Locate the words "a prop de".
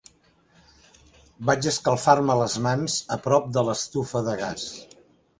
3.17-3.65